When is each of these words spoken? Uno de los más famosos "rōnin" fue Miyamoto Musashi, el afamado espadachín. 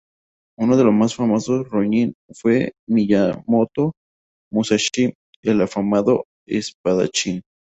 Uno 0.57 0.77
de 0.77 0.83
los 0.83 0.95
más 0.95 1.13
famosos 1.15 1.67
"rōnin" 1.69 2.15
fue 2.31 2.71
Miyamoto 2.89 3.93
Musashi, 4.51 5.13
el 5.43 5.61
afamado 5.61 6.25
espadachín. 6.47 7.43